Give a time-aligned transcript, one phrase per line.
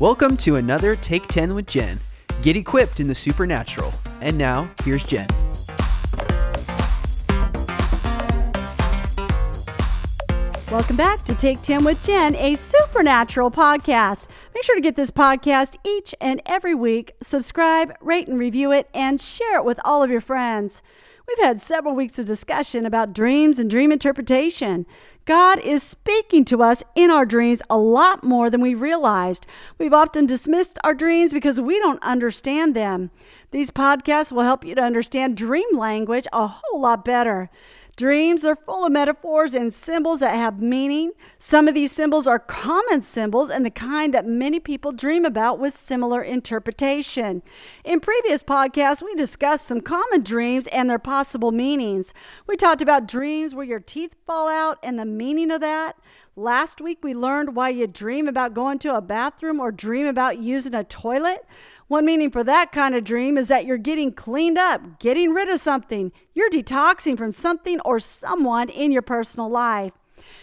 [0.00, 1.98] Welcome to another Take 10 with Jen.
[2.42, 3.92] Get equipped in the supernatural.
[4.20, 5.26] And now, here's Jen.
[10.70, 14.28] Welcome back to Take 10 with Jen, a supernatural podcast.
[14.54, 17.14] Make sure to get this podcast each and every week.
[17.20, 20.80] Subscribe, rate, and review it, and share it with all of your friends.
[21.28, 24.86] We've had several weeks of discussion about dreams and dream interpretation.
[25.26, 29.46] God is speaking to us in our dreams a lot more than we realized.
[29.76, 33.10] We've often dismissed our dreams because we don't understand them.
[33.50, 37.50] These podcasts will help you to understand dream language a whole lot better.
[37.98, 41.10] Dreams are full of metaphors and symbols that have meaning.
[41.36, 45.58] Some of these symbols are common symbols and the kind that many people dream about
[45.58, 47.42] with similar interpretation.
[47.84, 52.14] In previous podcasts, we discussed some common dreams and their possible meanings.
[52.46, 55.96] We talked about dreams where your teeth fall out and the meaning of that.
[56.36, 60.38] Last week, we learned why you dream about going to a bathroom or dream about
[60.38, 61.44] using a toilet.
[61.88, 65.48] One meaning for that kind of dream is that you're getting cleaned up, getting rid
[65.48, 66.12] of something.
[66.34, 69.92] You're detoxing from something or someone in your personal life.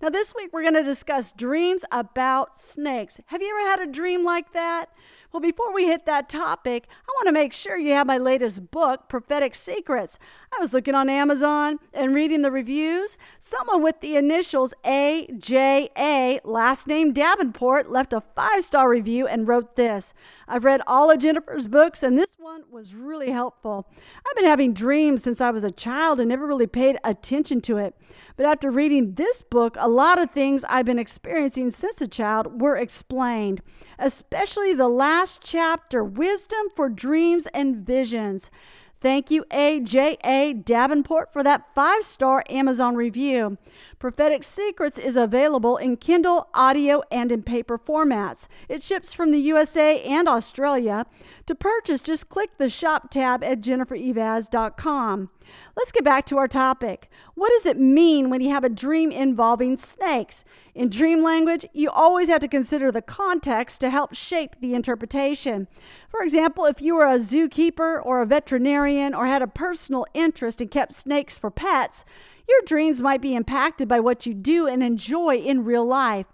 [0.00, 3.20] Now, this week we're going to discuss dreams about snakes.
[3.26, 4.90] Have you ever had a dream like that?
[5.30, 8.70] Well, before we hit that topic, I want to make sure you have my latest
[8.70, 10.18] book, Prophetic Secrets.
[10.56, 13.18] I was looking on Amazon and reading the reviews.
[13.38, 19.76] Someone with the initials AJA, last name Davenport, left a five star review and wrote
[19.76, 20.14] this
[20.48, 23.86] I've read all of Jennifer's books, and this one was really helpful.
[24.26, 27.76] I've been having dreams since I was a child and never really paid attention to
[27.76, 27.94] it.
[28.38, 32.60] But after reading this book, a lot of things I've been experiencing since a child
[32.60, 33.62] were explained,
[33.98, 38.52] especially the last chapter Wisdom for Dreams and Visions.
[39.00, 43.58] Thank you, AJA Davenport, for that five star Amazon review.
[43.98, 48.46] Prophetic Secrets is available in Kindle, audio, and in paper formats.
[48.68, 51.06] It ships from the USA and Australia.
[51.48, 55.30] To purchase, just click the shop tab at jennifereivaz.com.
[55.78, 57.08] Let's get back to our topic.
[57.36, 60.44] What does it mean when you have a dream involving snakes?
[60.74, 65.68] In dream language, you always have to consider the context to help shape the interpretation.
[66.10, 70.60] For example, if you were a zookeeper or a veterinarian or had a personal interest
[70.60, 72.04] and kept snakes for pets,
[72.46, 76.26] your dreams might be impacted by what you do and enjoy in real life.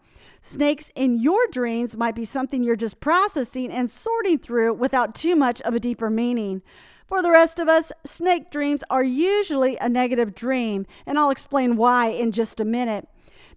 [0.46, 5.34] Snakes in your dreams might be something you're just processing and sorting through without too
[5.34, 6.60] much of a deeper meaning.
[7.06, 11.76] For the rest of us, snake dreams are usually a negative dream, and I'll explain
[11.76, 13.08] why in just a minute.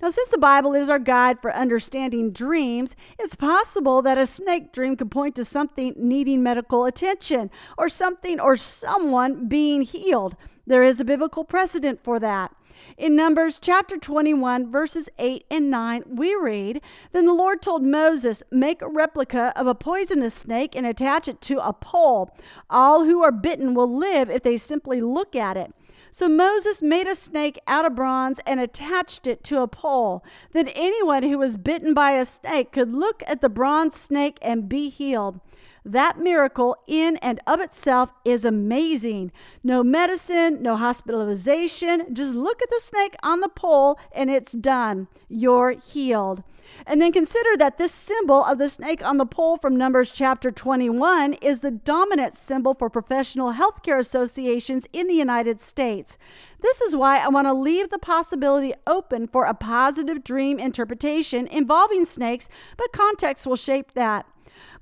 [0.02, 4.72] Now, since the Bible is our guide for understanding dreams, it's possible that a snake
[4.72, 10.38] dream could point to something needing medical attention or something or someone being healed.
[10.66, 12.56] There is a biblical precedent for that.
[12.98, 18.44] In Numbers chapter 21, verses 8 and 9, we read Then the Lord told Moses,
[18.52, 22.36] Make a replica of a poisonous snake and attach it to a pole.
[22.70, 25.74] All who are bitten will live if they simply look at it.
[26.12, 30.24] So Moses made a snake out of bronze and attached it to a pole.
[30.52, 34.68] Then anyone who was bitten by a snake could look at the bronze snake and
[34.68, 35.40] be healed.
[35.88, 39.32] That miracle, in and of itself, is amazing.
[39.64, 42.14] No medicine, no hospitalization.
[42.14, 45.08] Just look at the snake on the pole and it's done.
[45.30, 46.44] You're healed.
[46.86, 50.52] And then consider that this symbol of the snake on the pole from Numbers chapter
[50.52, 56.18] 21 is the dominant symbol for professional healthcare associations in the United States.
[56.60, 61.48] This is why I want to leave the possibility open for a positive dream interpretation
[61.48, 64.26] involving snakes, but context will shape that.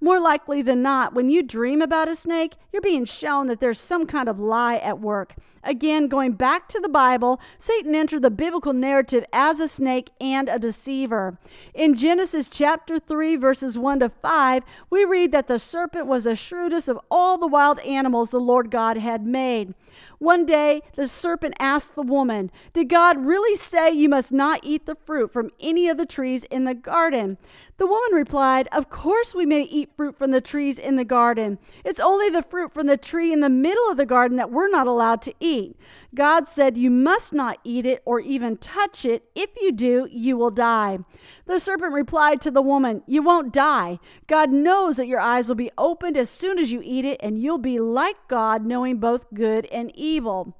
[0.01, 3.79] More likely than not, when you dream about a snake, you're being shown that there's
[3.79, 5.35] some kind of lie at work.
[5.65, 10.47] Again, going back to the Bible, Satan entered the biblical narrative as a snake and
[10.47, 11.39] a deceiver.
[11.73, 16.35] In Genesis chapter 3, verses 1 to 5, we read that the serpent was the
[16.35, 19.73] shrewdest of all the wild animals the Lord God had made.
[20.19, 24.85] One day, the serpent asked the woman, Did God really say you must not eat
[24.85, 27.37] the fruit from any of the trees in the garden?
[27.77, 31.59] The woman replied, Of course we may eat fruit from the trees in the garden.
[31.83, 34.69] It's only the fruit from the tree in the middle of the garden that we're
[34.69, 35.54] not allowed to eat.
[36.13, 39.25] God said, You must not eat it or even touch it.
[39.35, 40.99] If you do, you will die.
[41.45, 43.99] The serpent replied to the woman, You won't die.
[44.27, 47.41] God knows that your eyes will be opened as soon as you eat it, and
[47.41, 50.57] you'll be like God, knowing both good and evil.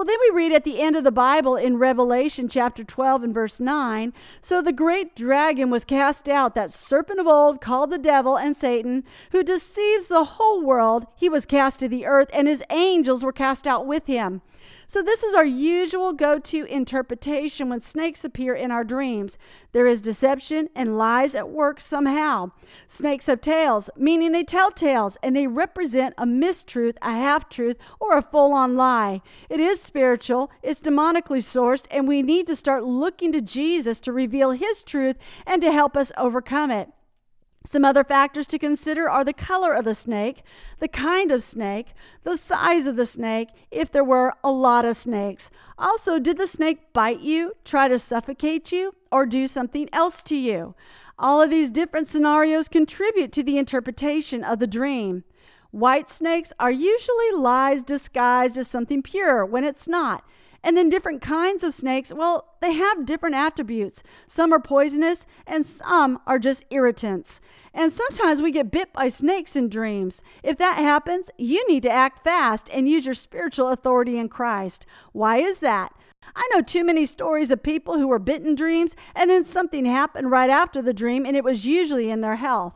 [0.00, 3.34] Well, then we read at the end of the Bible in Revelation chapter 12 and
[3.34, 7.98] verse 9 So the great dragon was cast out, that serpent of old called the
[7.98, 11.06] devil and Satan, who deceives the whole world.
[11.16, 14.40] He was cast to the earth, and his angels were cast out with him.
[14.90, 19.38] So, this is our usual go to interpretation when snakes appear in our dreams.
[19.70, 22.50] There is deception and lies at work somehow.
[22.88, 27.76] Snakes have tails, meaning they tell tales, and they represent a mistruth, a half truth,
[28.00, 29.22] or a full on lie.
[29.48, 34.12] It is spiritual, it's demonically sourced, and we need to start looking to Jesus to
[34.12, 35.14] reveal his truth
[35.46, 36.88] and to help us overcome it.
[37.66, 40.42] Some other factors to consider are the color of the snake,
[40.78, 41.88] the kind of snake,
[42.24, 45.50] the size of the snake, if there were a lot of snakes.
[45.78, 50.36] Also, did the snake bite you, try to suffocate you, or do something else to
[50.36, 50.74] you?
[51.18, 55.24] All of these different scenarios contribute to the interpretation of the dream.
[55.70, 60.24] White snakes are usually lies disguised as something pure when it's not.
[60.62, 64.02] And then different kinds of snakes, well, they have different attributes.
[64.26, 67.40] Some are poisonous and some are just irritants.
[67.72, 70.22] And sometimes we get bit by snakes in dreams.
[70.42, 74.84] If that happens, you need to act fast and use your spiritual authority in Christ.
[75.12, 75.94] Why is that?
[76.36, 79.84] I know too many stories of people who were bitten in dreams and then something
[79.84, 82.74] happened right after the dream and it was usually in their health.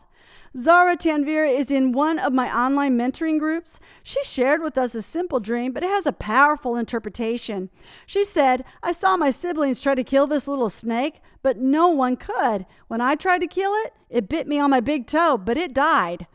[0.57, 3.81] Zara Tanvir is in one of my online mentoring groups.
[4.05, 7.71] She shared with us a simple dream, but it has a powerful interpretation.
[8.07, 12.17] She said, I saw my siblings try to kill this little snake, but no one
[12.17, 12.67] could.
[12.87, 15.75] When I tried to kill it, it bit me on my big toe, but it
[15.75, 16.29] died.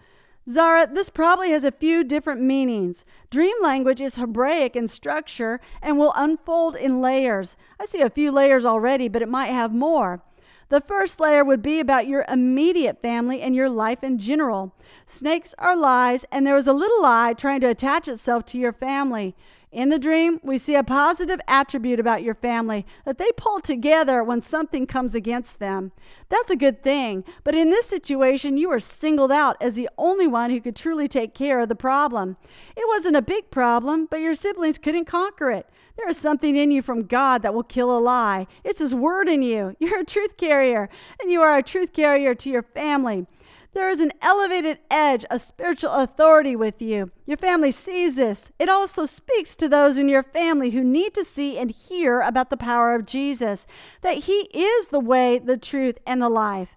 [0.49, 3.05] Zara, this probably has a few different meanings.
[3.29, 7.55] Dream language is Hebraic in structure and will unfold in layers.
[7.79, 10.23] I see a few layers already, but it might have more.
[10.69, 14.75] The first layer would be about your immediate family and your life in general.
[15.07, 18.73] Snakes are lies, and there is a little lie trying to attach itself to your
[18.73, 19.35] family.
[19.71, 24.23] In the dream, we see a positive attribute about your family that they pull together
[24.23, 25.91] when something comes against them.
[26.29, 30.25] That's a good thing, but in this situation, you were singled out as the only
[30.25, 32.37] one who could truly take care of the problem.
[32.75, 35.69] It wasn't a big problem, but your siblings couldn't conquer it.
[35.97, 38.47] There is something in you from God that will kill a lie.
[38.63, 39.75] It's His word in you.
[39.79, 40.89] You're a truth carrier,
[41.21, 43.27] and you are a truth carrier to your family.
[43.73, 47.11] There is an elevated edge, a spiritual authority with you.
[47.27, 48.51] Your family sees this.
[48.57, 52.49] It also speaks to those in your family who need to see and hear about
[52.49, 53.67] the power of Jesus,
[54.01, 56.69] that He is the way, the truth, and the life.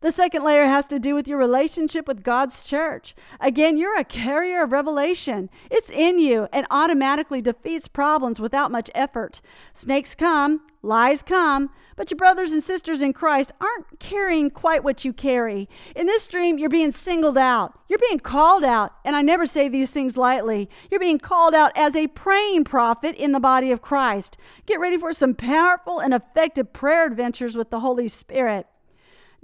[0.00, 3.14] The second layer has to do with your relationship with God's church.
[3.40, 5.48] Again, you're a carrier of revelation.
[5.70, 9.40] It's in you and automatically defeats problems without much effort.
[9.72, 15.04] Snakes come, lies come, but your brothers and sisters in Christ aren't carrying quite what
[15.04, 15.66] you carry.
[15.94, 17.78] In this dream, you're being singled out.
[17.88, 20.68] You're being called out, and I never say these things lightly.
[20.90, 24.36] You're being called out as a praying prophet in the body of Christ.
[24.66, 28.66] Get ready for some powerful and effective prayer adventures with the Holy Spirit.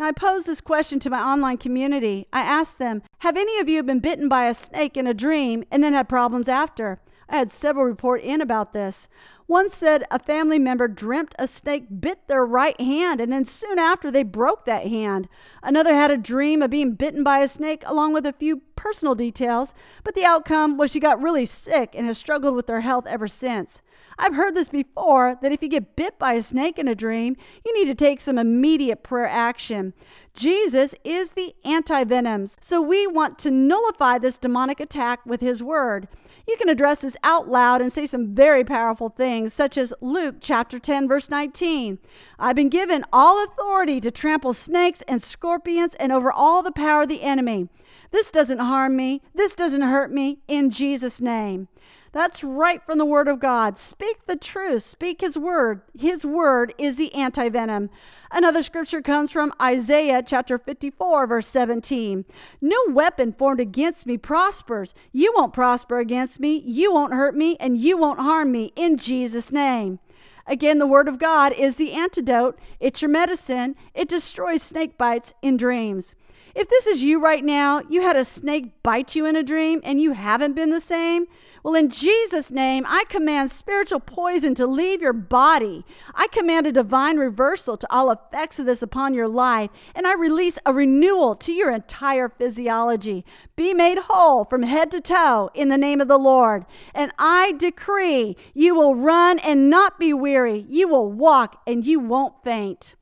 [0.03, 2.27] Now, I posed this question to my online community.
[2.33, 5.63] I asked them, Have any of you been bitten by a snake in a dream
[5.71, 7.01] and then had problems after?
[7.29, 9.07] I had several report in about this.
[9.47, 13.79] One said a family member dreamt a snake bit their right hand, and then soon
[13.79, 15.29] after they broke that hand.
[15.63, 19.15] Another had a dream of being bitten by a snake, along with a few personal
[19.15, 19.73] details,
[20.03, 23.29] but the outcome was she got really sick and has struggled with her health ever
[23.29, 23.81] since.
[24.19, 27.37] I've heard this before that if you get bit by a snake in a dream,
[27.65, 29.95] you need to take some immediate prayer action.
[30.35, 35.63] Jesus is the anti venoms, so we want to nullify this demonic attack with his
[35.63, 36.09] word.
[36.47, 40.37] You can address this out loud and say some very powerful things, such as Luke
[40.41, 41.99] chapter 10, verse 19.
[42.39, 47.03] I've been given all authority to trample snakes and scorpions and over all the power
[47.03, 47.69] of the enemy.
[48.11, 49.23] This doesn't harm me.
[49.35, 50.39] This doesn't hurt me.
[50.49, 51.69] In Jesus' name.
[52.13, 53.79] That's right from the Word of God.
[53.79, 54.83] Speak the truth.
[54.83, 55.81] Speak His Word.
[55.99, 57.89] His Word is the anti venom.
[58.31, 62.27] Another scripture comes from Isaiah chapter 54, verse 17.
[62.61, 64.93] No weapon formed against me prospers.
[65.11, 66.63] You won't prosper against me.
[66.67, 69.99] You won't hurt me, and you won't harm me in Jesus' name.
[70.47, 72.59] Again, the Word of God is the antidote.
[72.79, 73.75] It's your medicine.
[73.95, 76.15] It destroys snake bites in dreams.
[76.55, 79.81] If this is you right now, you had a snake bite you in a dream
[79.85, 81.27] and you haven't been the same,
[81.63, 85.85] well, in Jesus' name, I command spiritual poison to leave your body.
[86.13, 90.15] I command a divine reversal to all effects of this upon your life, and I
[90.15, 93.25] release a renewal to your entire physiology.
[93.55, 96.67] Be made whole from head to toe in the name of the Lord.
[96.95, 102.01] And I decree you will run and not be weary, you will walk and you
[102.01, 102.97] won't faint.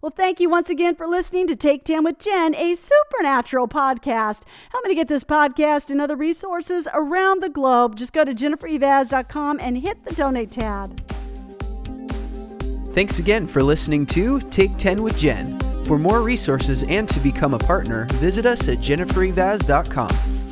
[0.00, 4.42] Well, thank you once again for listening to Take 10 with Jen, a supernatural podcast.
[4.70, 7.96] Help me to get this podcast and other resources around the globe.
[7.96, 11.02] Just go to jennifereivaz.com and hit the donate tab.
[12.92, 15.58] Thanks again for listening to Take 10 with Jen.
[15.84, 20.47] For more resources and to become a partner, visit us at jennifereivaz.com.